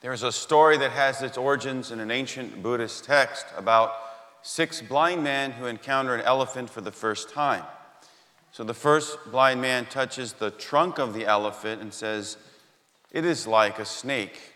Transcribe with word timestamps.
There's 0.00 0.22
a 0.22 0.32
story 0.32 0.78
that 0.78 0.92
has 0.92 1.20
its 1.20 1.36
origins 1.36 1.90
in 1.90 2.00
an 2.00 2.10
ancient 2.10 2.62
Buddhist 2.62 3.04
text 3.04 3.44
about 3.54 3.92
six 4.40 4.80
blind 4.80 5.22
men 5.22 5.52
who 5.52 5.66
encounter 5.66 6.14
an 6.14 6.22
elephant 6.22 6.70
for 6.70 6.80
the 6.80 6.90
first 6.90 7.28
time. 7.28 7.64
So 8.52 8.64
the 8.64 8.72
first 8.72 9.18
blind 9.30 9.60
man 9.60 9.84
touches 9.84 10.32
the 10.32 10.52
trunk 10.52 10.98
of 10.98 11.12
the 11.12 11.26
elephant 11.26 11.82
and 11.82 11.92
says, 11.92 12.38
It 13.12 13.26
is 13.26 13.46
like 13.46 13.78
a 13.78 13.84
snake. 13.84 14.54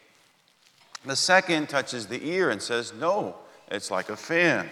The 1.05 1.15
second 1.15 1.69
touches 1.69 2.07
the 2.07 2.27
ear 2.27 2.49
and 2.49 2.63
says, 2.63 2.95
No, 2.99 3.37
it's 3.71 3.91
like 3.91 4.09
a 4.09 4.17
fan. 4.17 4.71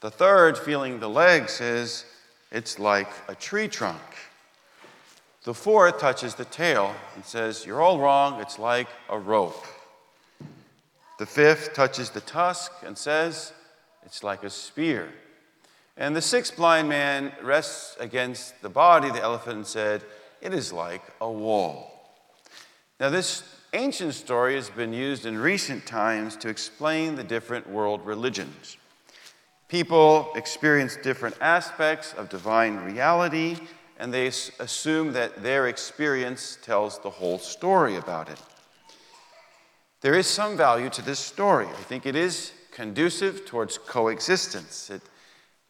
The 0.00 0.12
third, 0.12 0.56
feeling 0.56 1.00
the 1.00 1.08
leg, 1.08 1.48
says, 1.48 2.04
It's 2.52 2.78
like 2.78 3.10
a 3.26 3.34
tree 3.34 3.66
trunk. 3.66 4.00
The 5.46 5.54
fourth 5.54 6.00
touches 6.00 6.34
the 6.34 6.44
tail 6.44 6.92
and 7.14 7.24
says, 7.24 7.64
You're 7.64 7.80
all 7.80 8.00
wrong, 8.00 8.40
it's 8.40 8.58
like 8.58 8.88
a 9.08 9.16
rope. 9.16 9.64
The 11.20 11.26
fifth 11.26 11.72
touches 11.72 12.10
the 12.10 12.20
tusk 12.20 12.72
and 12.84 12.98
says, 12.98 13.52
It's 14.04 14.24
like 14.24 14.42
a 14.42 14.50
spear. 14.50 15.08
And 15.96 16.16
the 16.16 16.20
sixth 16.20 16.56
blind 16.56 16.88
man 16.88 17.32
rests 17.40 17.96
against 18.00 18.60
the 18.60 18.68
body 18.68 19.06
of 19.06 19.14
the 19.14 19.22
elephant 19.22 19.56
and 19.58 19.66
said, 19.66 20.02
It 20.42 20.52
is 20.52 20.72
like 20.72 21.02
a 21.20 21.30
wall. 21.30 21.92
Now, 22.98 23.10
this 23.10 23.44
ancient 23.72 24.14
story 24.14 24.56
has 24.56 24.68
been 24.68 24.92
used 24.92 25.26
in 25.26 25.38
recent 25.38 25.86
times 25.86 26.36
to 26.38 26.48
explain 26.48 27.14
the 27.14 27.22
different 27.22 27.70
world 27.70 28.04
religions. 28.04 28.78
People 29.68 30.28
experience 30.34 30.96
different 30.96 31.36
aspects 31.40 32.14
of 32.14 32.30
divine 32.30 32.78
reality 32.78 33.58
and 33.98 34.12
they 34.12 34.26
assume 34.26 35.12
that 35.12 35.42
their 35.42 35.68
experience 35.68 36.58
tells 36.62 36.98
the 36.98 37.10
whole 37.10 37.38
story 37.38 37.96
about 37.96 38.28
it. 38.28 38.40
There 40.02 40.14
is 40.14 40.26
some 40.26 40.56
value 40.56 40.90
to 40.90 41.02
this 41.02 41.18
story. 41.18 41.66
I 41.66 41.82
think 41.82 42.06
it 42.06 42.14
is 42.14 42.52
conducive 42.72 43.46
towards 43.46 43.78
coexistence. 43.78 44.90
It 44.90 45.02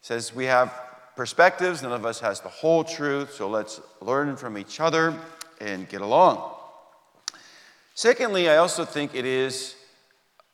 says 0.00 0.34
we 0.34 0.44
have 0.46 0.72
perspectives, 1.14 1.82
none 1.82 1.92
of 1.92 2.04
us 2.04 2.20
has 2.20 2.40
the 2.40 2.48
whole 2.48 2.84
truth, 2.84 3.34
so 3.34 3.48
let's 3.48 3.80
learn 4.00 4.36
from 4.36 4.58
each 4.58 4.80
other 4.80 5.14
and 5.60 5.88
get 5.88 6.00
along. 6.00 6.52
Secondly, 7.94 8.50
I 8.50 8.56
also 8.56 8.84
think 8.84 9.14
it 9.14 9.24
is 9.24 9.74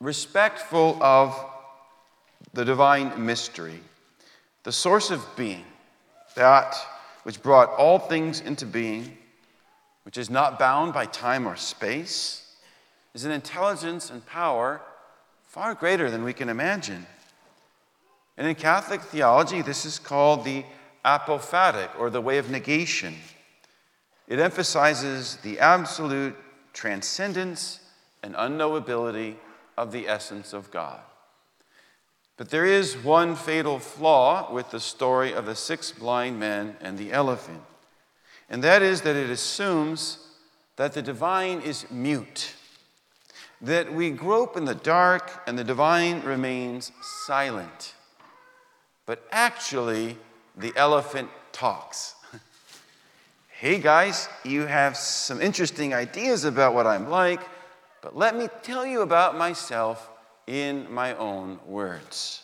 respectful 0.01 1.03
of 1.03 1.35
the 2.53 2.65
divine 2.65 3.25
mystery, 3.25 3.81
the 4.63 4.73
source 4.73 5.11
of 5.11 5.25
being, 5.37 5.65
that 6.37 6.77
which 7.23 7.43
brought 7.43 7.71
all 7.71 7.99
things 7.99 8.41
into 8.41 8.67
being, 8.67 9.17
which 10.05 10.19
is 10.19 10.31
not 10.31 10.59
bound 10.59 10.93
by 10.93 11.07
time 11.07 11.47
or 11.47 11.57
space, 11.57 12.57
is 13.15 13.25
an 13.25 13.33
intelligence 13.33 14.11
and 14.11 14.25
power 14.27 14.81
far 15.45 15.75
greater 15.75 16.11
than 16.11 16.25
we 16.25 16.33
can 16.33 16.49
imagine. 16.49 17.07
And 18.37 18.47
in 18.47 18.55
Catholic 18.55 19.03
theology, 19.03 19.63
this 19.63 19.85
is 19.85 19.99
called 19.99 20.45
the 20.45 20.65
apophatic, 21.05 21.89
or 21.99 22.11
the 22.11 22.21
way 22.21 22.39
of 22.39 22.51
negation. 22.51 23.17
It 24.29 24.39
emphasizes 24.39 25.37
the 25.37 25.59
absolute 25.59 26.37
transcendence 26.73 27.81
and 28.23 28.35
unknowability 28.35 29.35
of 29.77 29.91
the 29.91 30.09
essence 30.09 30.53
of 30.53 30.71
God. 30.71 31.01
But 32.37 32.51
there 32.51 32.65
is 32.65 32.97
one 32.97 33.37
fatal 33.37 33.79
flaw 33.79 34.53
with 34.53 34.71
the 34.71 34.81
story 34.81 35.33
of 35.33 35.47
the 35.47 35.55
six 35.55 35.93
blind 35.93 36.41
men 36.41 36.77
and 36.81 36.97
the 36.97 37.13
elephant, 37.13 37.63
and 38.49 38.65
that 38.65 38.83
is 38.83 39.03
that 39.03 39.17
it 39.17 39.31
assumes 39.31 40.19
that 40.77 40.95
the 40.95 41.03
divine 41.03 41.61
is 41.61 41.91
mute, 41.91 42.55
that 43.61 43.93
we 43.93 44.11
grope 44.11 44.57
in 44.57 44.65
the 44.65 44.75
dark 44.75 45.43
and 45.47 45.59
the 45.59 45.65
divine 45.65 46.23
remains 46.23 46.91
silent. 47.27 47.95
But 49.05 49.27
actually, 49.31 50.17
the 50.57 50.73
elephant 50.75 51.29
talks. 51.53 52.15
hey 53.49 53.79
guys, 53.79 54.29
you 54.45 54.63
have 54.63 54.97
some 54.97 55.41
interesting 55.41 55.93
ideas 55.93 56.45
about 56.45 56.75
what 56.75 56.87
I'm 56.87 57.09
like, 57.09 57.41
but 58.01 58.17
let 58.17 58.37
me 58.37 58.49
tell 58.63 58.87
you 58.87 59.03
about 59.03 59.37
myself 59.37 60.09
in 60.47 60.93
my 60.93 61.15
own 61.17 61.59
words. 61.67 62.43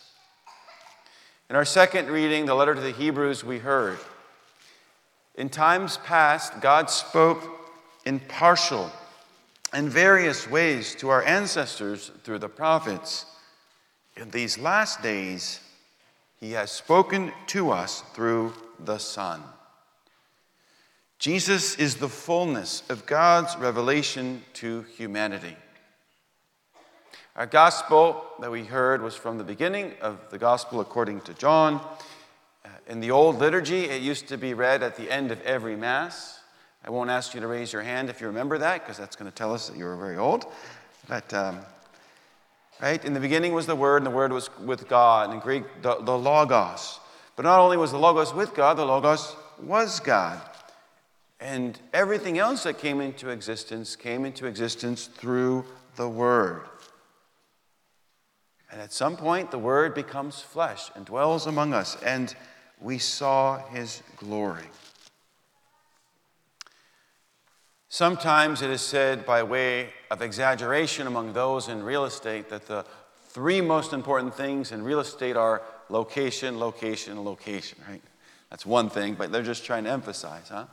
In 1.49 1.55
our 1.55 1.65
second 1.65 2.09
reading, 2.09 2.45
the 2.45 2.53
letter 2.53 2.75
to 2.75 2.81
the 2.81 2.91
Hebrews, 2.91 3.43
we 3.43 3.59
heard 3.59 3.97
In 5.35 5.49
times 5.49 5.97
past, 5.97 6.61
God 6.61 6.89
spoke 6.89 7.43
in 8.05 8.19
partial 8.19 8.91
and 9.73 9.89
various 9.89 10.49
ways 10.49 10.95
to 10.95 11.09
our 11.09 11.23
ancestors 11.23 12.11
through 12.23 12.39
the 12.39 12.49
prophets. 12.49 13.25
In 14.15 14.29
these 14.31 14.57
last 14.57 15.01
days, 15.01 15.59
He 16.39 16.51
has 16.51 16.71
spoken 16.71 17.31
to 17.47 17.71
us 17.71 18.01
through 18.13 18.53
the 18.79 18.97
Son. 18.97 19.43
Jesus 21.19 21.75
is 21.75 21.95
the 21.95 22.09
fullness 22.09 22.83
of 22.89 23.05
God's 23.05 23.57
revelation 23.57 24.43
to 24.53 24.83
humanity. 24.95 25.55
Our 27.35 27.45
gospel 27.45 28.25
that 28.39 28.51
we 28.51 28.65
heard 28.65 29.01
was 29.01 29.15
from 29.15 29.37
the 29.37 29.43
beginning 29.43 29.93
of 30.01 30.17
the 30.29 30.37
gospel 30.37 30.81
according 30.81 31.21
to 31.21 31.33
John. 31.35 31.75
Uh, 32.65 32.69
in 32.87 32.99
the 32.99 33.11
old 33.11 33.37
liturgy, 33.37 33.85
it 33.85 34.01
used 34.01 34.27
to 34.29 34.37
be 34.37 34.53
read 34.53 34.81
at 34.81 34.95
the 34.95 35.09
end 35.11 35.31
of 35.31 35.39
every 35.43 35.75
Mass. 35.75 36.39
I 36.83 36.89
won't 36.89 37.09
ask 37.09 37.35
you 37.35 37.39
to 37.41 37.47
raise 37.47 37.71
your 37.71 37.83
hand 37.83 38.09
if 38.09 38.19
you 38.19 38.27
remember 38.27 38.57
that, 38.57 38.81
because 38.81 38.97
that's 38.97 39.15
going 39.15 39.29
to 39.29 39.35
tell 39.35 39.53
us 39.53 39.69
that 39.69 39.77
you 39.77 39.85
were 39.85 39.95
very 39.95 40.17
old. 40.17 40.47
But, 41.07 41.31
um, 41.33 41.59
right, 42.81 43.03
in 43.05 43.13
the 43.13 43.19
beginning 43.19 43.53
was 43.53 43.67
the 43.67 43.75
Word, 43.75 43.97
and 43.97 44.05
the 44.07 44.11
Word 44.11 44.33
was 44.33 44.49
with 44.59 44.89
God. 44.89 45.31
In 45.31 45.39
Greek, 45.39 45.63
the, 45.81 45.95
the 46.01 46.17
Logos. 46.17 46.99
But 47.35 47.43
not 47.43 47.59
only 47.59 47.77
was 47.77 47.91
the 47.91 47.99
Logos 47.99 48.33
with 48.33 48.55
God, 48.55 48.75
the 48.75 48.85
Logos 48.85 49.35
was 49.61 49.99
God. 49.99 50.41
And 51.39 51.79
everything 51.93 52.39
else 52.39 52.63
that 52.63 52.79
came 52.79 52.99
into 52.99 53.29
existence 53.29 53.95
came 53.95 54.25
into 54.25 54.45
existence 54.45 55.05
through 55.05 55.63
the 55.95 56.09
Word. 56.09 56.63
And 58.71 58.81
at 58.81 58.93
some 58.93 59.17
point, 59.17 59.51
the 59.51 59.57
Word 59.59 59.95
becomes 59.95 60.41
flesh 60.41 60.91
and 60.95 61.05
dwells 61.05 61.47
among 61.47 61.73
us, 61.73 61.97
and 62.03 62.35
we 62.79 62.97
saw 62.97 63.59
His 63.69 64.03
glory. 64.17 64.65
Sometimes 67.89 68.61
it 68.61 68.69
is 68.69 68.81
said 68.81 69.25
by 69.25 69.41
way 69.41 69.89
of 70.11 70.21
exaggeration 70.21 71.07
among 71.07 71.33
those 71.33 71.67
in 71.67 71.81
real 71.81 72.05
estate 72.05 72.49
that 72.49 72.67
the 72.67 72.85
three 73.29 73.61
most 73.61 73.93
important 73.93 74.35
things 74.35 74.71
in 74.71 74.83
real 74.83 74.99
estate 74.99 75.35
are 75.35 75.63
location, 75.89 76.59
location, 76.59 77.23
location, 77.25 77.79
right? 77.89 78.01
That's 78.51 78.65
one 78.65 78.89
thing, 78.89 79.15
but 79.15 79.31
they're 79.31 79.41
just 79.41 79.65
trying 79.65 79.85
to 79.85 79.89
emphasize, 79.89 80.49
huh? 80.49 80.65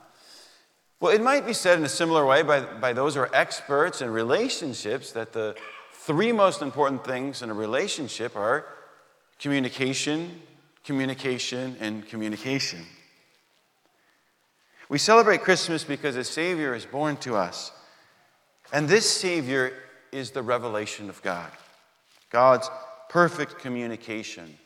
Well, 0.99 1.13
it 1.13 1.21
might 1.21 1.45
be 1.45 1.53
said 1.53 1.77
in 1.77 1.85
a 1.85 1.89
similar 1.89 2.25
way 2.25 2.41
by, 2.41 2.61
by 2.61 2.93
those 2.93 3.15
who 3.15 3.21
are 3.21 3.35
experts 3.35 4.01
in 4.01 4.09
relationships 4.09 5.11
that 5.11 5.31
the 5.31 5.55
three 6.07 6.31
most 6.31 6.61
important 6.61 7.03
things 7.03 7.41
in 7.41 7.49
a 7.49 7.53
relationship 7.53 8.37
are 8.37 8.65
communication, 9.39 10.41
communication, 10.85 11.75
and 11.81 12.07
communication. 12.07 12.79
We 14.87 14.99
celebrate 14.99 15.41
Christmas 15.41 15.83
because 15.83 16.15
a 16.15 16.23
Savior 16.23 16.73
is 16.73 16.85
born 16.85 17.17
to 17.17 17.35
us. 17.35 17.73
And 18.71 18.87
this 18.87 19.05
Savior 19.05 19.73
is 20.13 20.31
the 20.31 20.41
revelation 20.41 21.09
of 21.09 21.21
God, 21.23 21.51
God's 22.29 22.69
perfect 23.09 23.59
communication. 23.59 24.57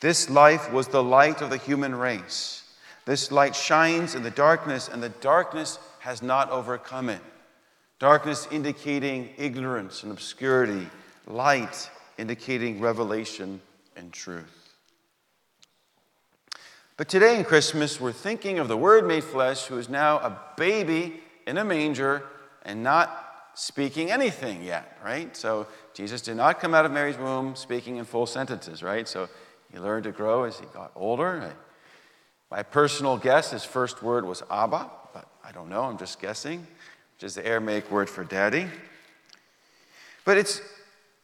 This 0.00 0.28
life 0.28 0.70
was 0.70 0.88
the 0.88 1.02
light 1.02 1.40
of 1.40 1.48
the 1.48 1.56
human 1.56 1.94
race. 1.94 2.62
This 3.06 3.32
light 3.32 3.56
shines 3.56 4.14
in 4.14 4.22
the 4.22 4.30
darkness, 4.30 4.86
and 4.86 5.02
the 5.02 5.08
darkness 5.08 5.78
has 6.00 6.22
not 6.22 6.50
overcome 6.50 7.08
it. 7.08 7.22
Darkness 7.98 8.48
indicating 8.50 9.30
ignorance 9.36 10.02
and 10.02 10.10
obscurity, 10.10 10.88
light 11.26 11.88
indicating 12.18 12.80
revelation 12.80 13.60
and 13.96 14.12
truth. 14.12 14.74
But 16.96 17.08
today 17.08 17.38
in 17.38 17.44
Christmas, 17.44 18.00
we're 18.00 18.12
thinking 18.12 18.58
of 18.58 18.68
the 18.68 18.76
Word 18.76 19.06
made 19.06 19.24
flesh 19.24 19.66
who 19.66 19.78
is 19.78 19.88
now 19.88 20.18
a 20.18 20.38
baby 20.56 21.20
in 21.46 21.58
a 21.58 21.64
manger 21.64 22.24
and 22.62 22.82
not 22.82 23.20
speaking 23.54 24.10
anything 24.10 24.62
yet, 24.62 24.98
right? 25.04 25.36
So 25.36 25.66
Jesus 25.92 26.20
did 26.20 26.36
not 26.36 26.60
come 26.60 26.74
out 26.74 26.84
of 26.84 26.92
Mary's 26.92 27.18
womb 27.18 27.54
speaking 27.56 27.96
in 27.96 28.04
full 28.04 28.26
sentences, 28.26 28.82
right? 28.82 29.08
So 29.08 29.28
he 29.72 29.78
learned 29.78 30.04
to 30.04 30.12
grow 30.12 30.44
as 30.44 30.58
he 30.58 30.66
got 30.66 30.90
older. 30.96 31.52
My 32.50 32.62
personal 32.62 33.16
guess, 33.16 33.52
his 33.52 33.64
first 33.64 34.02
word 34.02 34.24
was 34.24 34.42
Abba, 34.50 34.90
but 35.12 35.28
I 35.44 35.52
don't 35.52 35.68
know, 35.68 35.84
I'm 35.84 35.98
just 35.98 36.20
guessing 36.20 36.66
is 37.24 37.34
the 37.34 37.46
Aramaic 37.46 37.90
word 37.90 38.08
for 38.10 38.22
daddy. 38.22 38.66
But 40.24 40.36
it's 40.36 40.60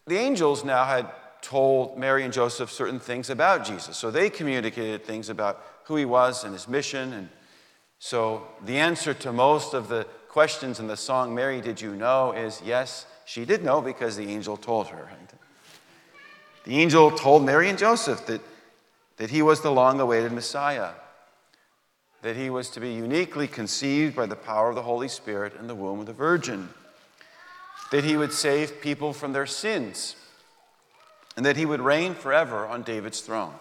the 0.06 0.16
angels 0.16 0.64
now 0.64 0.84
had 0.84 1.06
told 1.42 1.98
Mary 1.98 2.24
and 2.24 2.32
Joseph 2.32 2.70
certain 2.70 2.98
things 2.98 3.30
about 3.30 3.64
Jesus. 3.64 3.96
So 3.96 4.10
they 4.10 4.30
communicated 4.30 5.04
things 5.04 5.28
about 5.28 5.64
who 5.84 5.96
he 5.96 6.04
was 6.04 6.44
and 6.44 6.52
his 6.52 6.66
mission. 6.66 7.12
And 7.12 7.28
so 7.98 8.46
the 8.64 8.78
answer 8.78 9.14
to 9.14 9.32
most 9.32 9.74
of 9.74 9.88
the 9.88 10.06
questions 10.28 10.80
in 10.80 10.86
the 10.86 10.96
song, 10.96 11.34
Mary, 11.34 11.60
Did 11.60 11.80
You 11.80 11.94
Know? 11.94 12.32
is 12.32 12.62
yes, 12.64 13.06
she 13.24 13.44
did 13.44 13.62
know 13.62 13.80
because 13.80 14.16
the 14.16 14.28
angel 14.28 14.56
told 14.56 14.88
her. 14.88 15.08
The 16.64 16.78
angel 16.78 17.10
told 17.10 17.44
Mary 17.44 17.68
and 17.68 17.78
Joseph 17.78 18.26
that, 18.26 18.40
that 19.16 19.30
he 19.30 19.42
was 19.42 19.62
the 19.62 19.70
long 19.70 20.00
awaited 20.00 20.32
Messiah, 20.32 20.90
that 22.22 22.36
he 22.36 22.50
was 22.50 22.70
to 22.70 22.80
be 22.80 22.92
uniquely 22.92 23.48
conceived 23.48 24.14
by 24.14 24.26
the 24.26 24.36
power 24.36 24.68
of 24.68 24.74
the 24.74 24.82
Holy 24.82 25.08
Spirit 25.08 25.54
in 25.58 25.66
the 25.66 25.74
womb 25.74 26.00
of 26.00 26.06
the 26.06 26.12
Virgin, 26.12 26.68
that 27.90 28.04
he 28.04 28.16
would 28.16 28.32
save 28.32 28.80
people 28.80 29.12
from 29.12 29.32
their 29.32 29.46
sins, 29.46 30.16
and 31.36 31.46
that 31.46 31.56
he 31.56 31.66
would 31.66 31.80
reign 31.80 32.14
forever 32.14 32.66
on 32.66 32.82
David's 32.82 33.20
throne. 33.20 33.54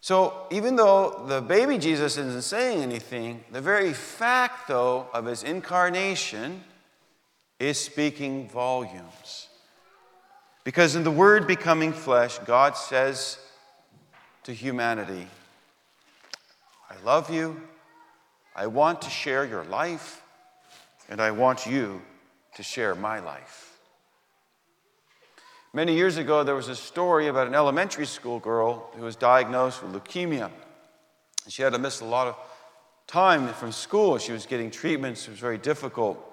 So, 0.00 0.46
even 0.50 0.76
though 0.76 1.24
the 1.26 1.42
baby 1.42 1.76
Jesus 1.76 2.16
isn't 2.16 2.42
saying 2.42 2.82
anything, 2.82 3.44
the 3.50 3.60
very 3.60 3.92
fact, 3.92 4.68
though, 4.68 5.08
of 5.12 5.26
his 5.26 5.42
incarnation 5.42 6.62
is 7.58 7.78
speaking 7.78 8.48
volumes. 8.48 9.48
Because 10.64 10.94
in 10.94 11.02
the 11.02 11.10
Word 11.10 11.46
becoming 11.46 11.92
flesh, 11.92 12.38
God 12.38 12.76
says 12.76 13.38
to 14.44 14.52
humanity, 14.52 15.26
I 16.90 16.94
love 17.04 17.30
you, 17.30 17.60
I 18.56 18.66
want 18.66 19.02
to 19.02 19.10
share 19.10 19.44
your 19.44 19.64
life, 19.64 20.22
and 21.08 21.20
I 21.20 21.30
want 21.30 21.66
you 21.66 22.02
to 22.56 22.62
share 22.62 22.94
my 22.94 23.20
life. 23.20 23.78
Many 25.74 25.94
years 25.94 26.16
ago, 26.16 26.44
there 26.44 26.54
was 26.54 26.68
a 26.68 26.76
story 26.76 27.28
about 27.28 27.46
an 27.46 27.54
elementary 27.54 28.06
school 28.06 28.38
girl 28.38 28.90
who 28.96 29.02
was 29.02 29.16
diagnosed 29.16 29.82
with 29.82 29.92
leukemia. 29.92 30.50
She 31.46 31.62
had 31.62 31.72
to 31.74 31.78
miss 31.78 32.00
a 32.00 32.06
lot 32.06 32.26
of 32.26 32.36
time 33.06 33.48
from 33.48 33.72
school. 33.72 34.16
She 34.18 34.32
was 34.32 34.46
getting 34.46 34.70
treatments, 34.70 35.26
it 35.28 35.30
was 35.32 35.40
very 35.40 35.58
difficult. 35.58 36.24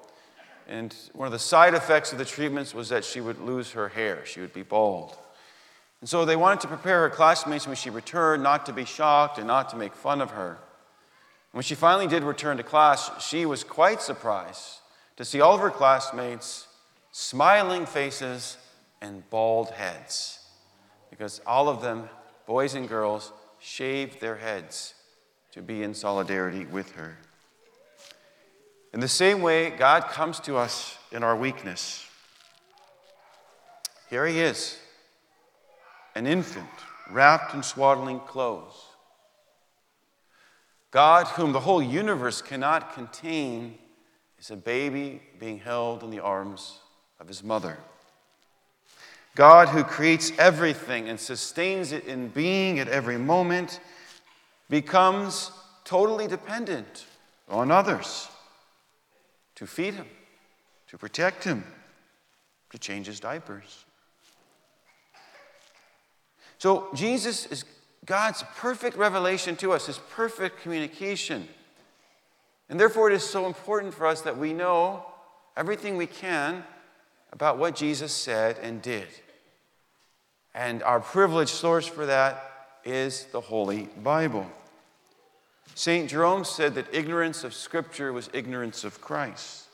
And 0.67 0.95
one 1.13 1.25
of 1.25 1.31
the 1.31 1.39
side 1.39 1.73
effects 1.73 2.11
of 2.11 2.17
the 2.17 2.25
treatments 2.25 2.73
was 2.73 2.89
that 2.89 3.03
she 3.03 3.21
would 3.21 3.39
lose 3.39 3.71
her 3.71 3.89
hair, 3.89 4.25
she 4.25 4.39
would 4.41 4.53
be 4.53 4.63
bald. 4.63 5.17
And 6.05 6.09
so 6.11 6.23
they 6.23 6.35
wanted 6.35 6.59
to 6.59 6.67
prepare 6.67 7.01
her 7.01 7.09
classmates 7.09 7.65
when 7.65 7.75
she 7.75 7.89
returned 7.89 8.43
not 8.43 8.67
to 8.67 8.73
be 8.73 8.85
shocked 8.85 9.39
and 9.39 9.47
not 9.47 9.69
to 9.69 9.75
make 9.75 9.95
fun 9.95 10.21
of 10.21 10.29
her. 10.29 10.59
When 11.51 11.63
she 11.63 11.73
finally 11.73 12.05
did 12.05 12.21
return 12.21 12.57
to 12.57 12.63
class, 12.63 13.09
she 13.27 13.47
was 13.47 13.63
quite 13.63 14.03
surprised 14.03 14.81
to 15.17 15.25
see 15.25 15.41
all 15.41 15.55
of 15.55 15.61
her 15.61 15.71
classmates 15.71 16.67
smiling 17.11 17.87
faces 17.87 18.59
and 19.01 19.27
bald 19.31 19.71
heads 19.71 20.41
because 21.09 21.41
all 21.47 21.69
of 21.69 21.81
them, 21.81 22.07
boys 22.45 22.75
and 22.75 22.87
girls, 22.87 23.33
shaved 23.59 24.21
their 24.21 24.35
heads 24.35 24.93
to 25.53 25.61
be 25.63 25.81
in 25.81 25.95
solidarity 25.95 26.67
with 26.67 26.91
her. 26.91 27.17
In 28.93 28.99
the 28.99 29.07
same 29.07 29.41
way, 29.41 29.71
God 29.71 30.03
comes 30.09 30.39
to 30.41 30.55
us 30.55 30.99
in 31.11 31.23
our 31.23 31.35
weakness. 31.35 32.07
Here 34.11 34.27
he 34.27 34.39
is, 34.39 34.77
an 36.15 36.25
infant 36.25 36.67
wrapped 37.11 37.53
in 37.53 37.61
swaddling 37.61 38.19
clothes. 38.21 38.73
God, 40.91 41.27
whom 41.27 41.51
the 41.51 41.59
whole 41.59 41.81
universe 41.81 42.41
cannot 42.41 42.93
contain, 42.93 43.77
is 44.39 44.49
a 44.49 44.55
baby 44.55 45.21
being 45.39 45.59
held 45.59 46.03
in 46.03 46.09
the 46.09 46.21
arms 46.21 46.79
of 47.19 47.27
his 47.27 47.43
mother. 47.43 47.77
God, 49.35 49.67
who 49.67 49.83
creates 49.83 50.31
everything 50.39 51.09
and 51.09 51.19
sustains 51.19 51.91
it 51.91 52.05
in 52.05 52.29
being 52.29 52.79
at 52.79 52.87
every 52.87 53.17
moment, 53.17 53.81
becomes 54.69 55.51
totally 55.83 56.27
dependent 56.27 57.05
on 57.49 57.69
others 57.69 58.29
to 59.55 59.67
feed 59.67 59.95
him, 59.95 60.07
to 60.87 60.97
protect 60.97 61.43
him, 61.43 61.63
to 62.69 62.77
change 62.77 63.07
his 63.07 63.19
diapers. 63.19 63.85
So, 66.65 66.87
Jesus 66.95 67.45
is 67.45 67.63
God's 68.07 68.43
perfect 68.55 68.97
revelation 68.97 69.55
to 69.57 69.71
us, 69.71 69.85
his 69.85 69.99
perfect 69.99 70.63
communication. 70.63 71.47
And 72.69 72.79
therefore, 72.79 73.11
it 73.11 73.13
is 73.13 73.23
so 73.23 73.45
important 73.45 73.93
for 73.93 74.07
us 74.07 74.21
that 74.21 74.39
we 74.39 74.51
know 74.51 75.05
everything 75.55 75.95
we 75.95 76.07
can 76.07 76.63
about 77.31 77.59
what 77.59 77.75
Jesus 77.75 78.11
said 78.11 78.57
and 78.63 78.81
did. 78.81 79.05
And 80.55 80.81
our 80.81 80.99
privileged 80.99 81.51
source 81.51 81.85
for 81.85 82.07
that 82.07 82.41
is 82.83 83.25
the 83.25 83.41
Holy 83.41 83.87
Bible. 84.01 84.47
St. 85.75 86.09
Jerome 86.09 86.45
said 86.45 86.73
that 86.73 86.91
ignorance 86.91 87.43
of 87.43 87.53
Scripture 87.53 88.11
was 88.11 88.27
ignorance 88.33 88.83
of 88.83 89.01
Christ. 89.01 89.65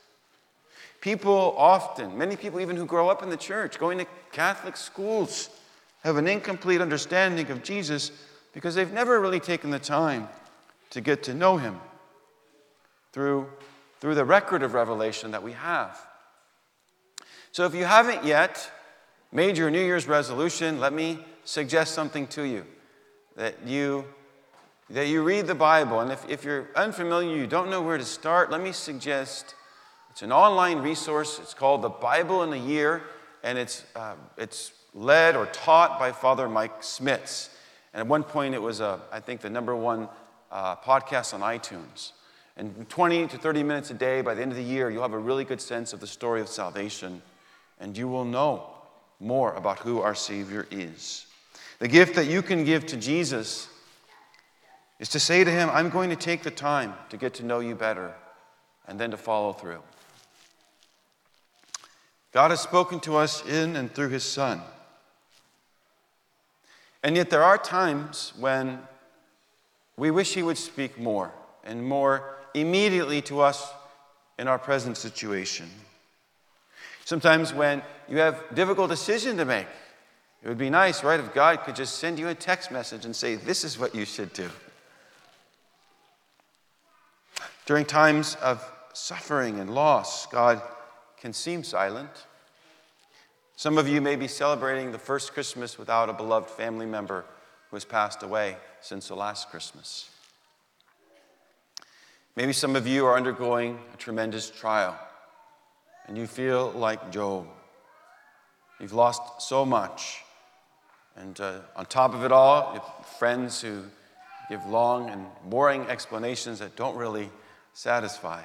People 1.00 1.54
often, 1.56 2.18
many 2.18 2.36
people 2.36 2.60
even 2.60 2.76
who 2.76 2.84
grow 2.84 3.08
up 3.08 3.22
in 3.22 3.30
the 3.30 3.38
church, 3.38 3.78
going 3.78 3.96
to 3.96 4.06
Catholic 4.30 4.76
schools, 4.76 5.48
have 6.02 6.16
an 6.16 6.26
incomplete 6.26 6.80
understanding 6.80 7.50
of 7.50 7.62
Jesus 7.62 8.12
because 8.52 8.74
they've 8.74 8.92
never 8.92 9.20
really 9.20 9.40
taken 9.40 9.70
the 9.70 9.78
time 9.78 10.28
to 10.90 11.00
get 11.00 11.22
to 11.24 11.34
know 11.34 11.56
him 11.56 11.80
through, 13.12 13.48
through 14.00 14.14
the 14.14 14.24
record 14.24 14.62
of 14.62 14.74
revelation 14.74 15.30
that 15.30 15.42
we 15.42 15.52
have. 15.52 15.98
So 17.52 17.64
if 17.64 17.74
you 17.74 17.84
haven't 17.84 18.24
yet 18.24 18.70
made 19.30 19.56
your 19.56 19.70
New 19.70 19.82
Year's 19.82 20.06
resolution, 20.06 20.80
let 20.80 20.92
me 20.92 21.18
suggest 21.44 21.94
something 21.94 22.26
to 22.28 22.42
you 22.42 22.64
that 23.36 23.66
you 23.66 24.04
that 24.90 25.06
you 25.06 25.22
read 25.22 25.46
the 25.46 25.54
Bible. 25.54 26.00
And 26.00 26.12
if, 26.12 26.28
if 26.28 26.44
you're 26.44 26.68
unfamiliar, 26.76 27.34
you 27.34 27.46
don't 27.46 27.70
know 27.70 27.80
where 27.80 27.96
to 27.96 28.04
start, 28.04 28.50
let 28.50 28.60
me 28.60 28.72
suggest 28.72 29.54
it's 30.10 30.22
an 30.22 30.32
online 30.32 30.78
resource. 30.78 31.38
It's 31.40 31.54
called 31.54 31.80
The 31.80 31.88
Bible 31.88 32.42
in 32.42 32.52
a 32.52 32.56
Year, 32.56 33.02
and 33.42 33.56
it's, 33.56 33.84
uh, 33.96 34.14
it's 34.36 34.72
led 34.94 35.36
or 35.36 35.46
taught 35.46 35.98
by 35.98 36.12
Father 36.12 36.48
Mike 36.48 36.82
Schmitz. 36.82 37.50
And 37.94 38.00
at 38.00 38.06
one 38.06 38.24
point, 38.24 38.54
it 38.54 38.62
was, 38.62 38.80
uh, 38.80 39.00
I 39.10 39.20
think, 39.20 39.40
the 39.40 39.50
number 39.50 39.74
one 39.74 40.08
uh, 40.50 40.76
podcast 40.76 41.34
on 41.34 41.40
iTunes. 41.40 42.12
And 42.56 42.88
20 42.88 43.28
to 43.28 43.38
30 43.38 43.62
minutes 43.62 43.90
a 43.90 43.94
day, 43.94 44.20
by 44.20 44.34
the 44.34 44.42
end 44.42 44.52
of 44.52 44.58
the 44.58 44.64
year, 44.64 44.90
you'll 44.90 45.02
have 45.02 45.14
a 45.14 45.18
really 45.18 45.44
good 45.44 45.60
sense 45.60 45.92
of 45.92 46.00
the 46.00 46.06
story 46.06 46.40
of 46.40 46.48
salvation, 46.48 47.22
and 47.80 47.96
you 47.96 48.08
will 48.08 48.26
know 48.26 48.68
more 49.20 49.54
about 49.54 49.78
who 49.78 50.00
our 50.00 50.14
Savior 50.14 50.66
is. 50.70 51.26
The 51.78 51.88
gift 51.88 52.14
that 52.16 52.26
you 52.26 52.42
can 52.42 52.64
give 52.64 52.86
to 52.86 52.96
Jesus 52.96 53.68
is 54.98 55.08
to 55.10 55.20
say 55.20 55.42
to 55.42 55.50
Him, 55.50 55.70
I'm 55.70 55.88
going 55.88 56.10
to 56.10 56.16
take 56.16 56.42
the 56.42 56.50
time 56.50 56.94
to 57.08 57.16
get 57.16 57.34
to 57.34 57.44
know 57.44 57.60
you 57.60 57.74
better 57.74 58.12
and 58.86 58.98
then 58.98 59.10
to 59.12 59.16
follow 59.16 59.52
through. 59.52 59.82
God 62.32 62.50
has 62.50 62.60
spoken 62.60 63.00
to 63.00 63.16
us 63.16 63.44
in 63.46 63.76
and 63.76 63.92
through 63.92 64.10
His 64.10 64.24
Son. 64.24 64.60
And 67.02 67.16
yet, 67.16 67.30
there 67.30 67.42
are 67.42 67.58
times 67.58 68.32
when 68.38 68.80
we 69.96 70.10
wish 70.10 70.34
He 70.34 70.42
would 70.42 70.58
speak 70.58 70.98
more 70.98 71.32
and 71.64 71.84
more 71.84 72.36
immediately 72.54 73.22
to 73.22 73.40
us 73.40 73.72
in 74.38 74.48
our 74.48 74.58
present 74.58 74.96
situation. 74.96 75.68
Sometimes 77.04 77.52
when 77.52 77.82
you 78.08 78.18
have 78.18 78.42
difficult 78.54 78.90
decision 78.90 79.36
to 79.36 79.44
make, 79.44 79.66
it 80.42 80.48
would 80.48 80.58
be 80.58 80.70
nice, 80.70 81.04
right, 81.04 81.20
if 81.20 81.32
God 81.34 81.62
could 81.64 81.76
just 81.76 81.98
send 81.98 82.18
you 82.18 82.28
a 82.28 82.34
text 82.34 82.70
message 82.70 83.04
and 83.04 83.14
say, 83.14 83.36
This 83.36 83.64
is 83.64 83.78
what 83.78 83.94
you 83.94 84.04
should 84.04 84.32
do. 84.32 84.50
During 87.66 87.84
times 87.84 88.36
of 88.36 88.64
suffering 88.92 89.60
and 89.60 89.74
loss, 89.74 90.26
God 90.26 90.60
can 91.16 91.32
seem 91.32 91.62
silent. 91.62 92.26
Some 93.62 93.78
of 93.78 93.86
you 93.86 94.00
may 94.00 94.16
be 94.16 94.26
celebrating 94.26 94.90
the 94.90 94.98
first 94.98 95.34
Christmas 95.34 95.78
without 95.78 96.08
a 96.08 96.12
beloved 96.12 96.50
family 96.50 96.84
member 96.84 97.24
who 97.70 97.76
has 97.76 97.84
passed 97.84 98.24
away 98.24 98.56
since 98.80 99.06
the 99.06 99.14
last 99.14 99.50
Christmas. 99.50 100.10
Maybe 102.34 102.52
some 102.52 102.74
of 102.74 102.88
you 102.88 103.06
are 103.06 103.16
undergoing 103.16 103.78
a 103.94 103.96
tremendous 103.98 104.50
trial 104.50 104.98
and 106.08 106.18
you 106.18 106.26
feel 106.26 106.72
like 106.72 107.12
Job. 107.12 107.46
You've 108.80 108.94
lost 108.94 109.22
so 109.40 109.64
much. 109.64 110.24
And 111.14 111.40
uh, 111.40 111.60
on 111.76 111.86
top 111.86 112.14
of 112.14 112.24
it 112.24 112.32
all, 112.32 113.04
friends 113.20 113.60
who 113.60 113.84
give 114.48 114.66
long 114.66 115.08
and 115.08 115.24
boring 115.44 115.82
explanations 115.82 116.58
that 116.58 116.74
don't 116.74 116.96
really 116.96 117.30
satisfy. 117.74 118.42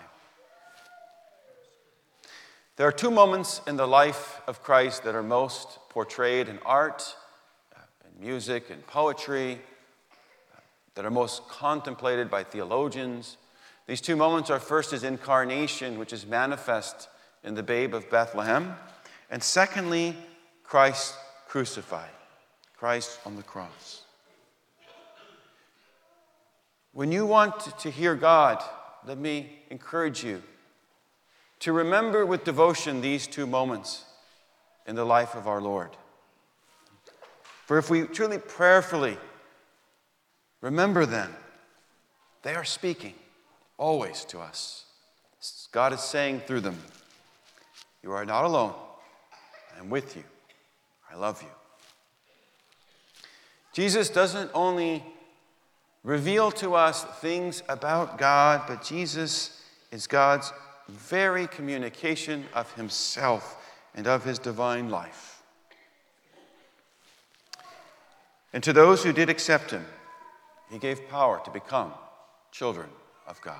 There 2.77 2.87
are 2.87 2.91
two 2.91 3.09
moments 3.09 3.59
in 3.65 3.75
the 3.75 3.87
life 3.87 4.39
of 4.47 4.61
Christ 4.61 5.03
that 5.03 5.15
are 5.15 5.23
most 5.23 5.79
portrayed 5.89 6.47
in 6.47 6.59
art, 6.63 7.15
uh, 7.75 7.79
in 8.05 8.23
music, 8.23 8.69
and 8.69 8.85
poetry, 8.85 9.59
uh, 10.55 10.59
that 10.93 11.03
are 11.03 11.11
most 11.11 11.47
contemplated 11.49 12.29
by 12.29 12.43
theologians. 12.43 13.37
These 13.87 14.01
two 14.01 14.15
moments 14.15 14.51
are 14.51 14.59
first 14.59 14.91
his 14.91 15.03
incarnation, 15.03 15.97
which 15.97 16.13
is 16.13 16.27
manifest 16.27 17.09
in 17.43 17.55
the 17.55 17.63
babe 17.63 17.95
of 17.95 18.09
Bethlehem. 18.11 18.75
And 19.31 19.41
secondly, 19.41 20.15
Christ 20.63 21.15
crucified, 21.47 22.11
Christ 22.77 23.19
on 23.25 23.35
the 23.35 23.43
cross. 23.43 24.03
When 26.93 27.11
you 27.11 27.25
want 27.25 27.79
to 27.79 27.89
hear 27.89 28.13
God 28.13 28.63
let 29.07 29.17
me 29.17 29.49
encourage 29.69 30.23
you 30.23 30.43
to 31.59 31.71
remember 31.71 32.25
with 32.25 32.43
devotion 32.43 33.01
these 33.01 33.27
two 33.27 33.47
moments 33.47 34.05
in 34.85 34.95
the 34.95 35.05
life 35.05 35.35
of 35.35 35.47
our 35.47 35.61
Lord. 35.61 35.89
For 37.65 37.77
if 37.77 37.89
we 37.89 38.03
truly 38.03 38.37
prayerfully 38.37 39.17
remember 40.61 41.05
them, 41.05 41.35
they 42.43 42.55
are 42.55 42.63
speaking 42.63 43.13
always 43.77 44.23
to 44.25 44.39
us. 44.39 44.85
God 45.71 45.93
is 45.93 45.99
saying 45.99 46.41
through 46.41 46.61
them, 46.61 46.77
You 48.03 48.11
are 48.11 48.25
not 48.25 48.45
alone. 48.45 48.73
I 49.75 49.79
am 49.79 49.89
with 49.89 50.15
you. 50.15 50.23
I 51.11 51.15
love 51.15 51.41
you. 51.41 51.49
Jesus 53.73 54.09
doesn't 54.09 54.49
only 54.53 55.03
reveal 56.03 56.51
to 56.51 56.73
us 56.73 57.03
things 57.19 57.61
about 57.69 58.17
God, 58.17 58.63
but 58.67 58.83
Jesus 58.83 59.61
is 59.91 60.07
God's 60.07 60.51
very 60.87 61.47
communication 61.47 62.45
of 62.53 62.71
himself 62.73 63.63
and 63.95 64.07
of 64.07 64.23
his 64.23 64.39
divine 64.39 64.89
life. 64.89 65.41
And 68.53 68.63
to 68.63 68.73
those 68.73 69.03
who 69.03 69.13
did 69.13 69.29
accept 69.29 69.71
him, 69.71 69.85
he 70.71 70.79
gave 70.79 71.07
power 71.09 71.41
to 71.45 71.51
become 71.51 71.93
children 72.51 72.89
of 73.27 73.39
God. 73.41 73.57